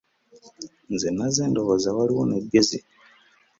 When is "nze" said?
0.93-1.07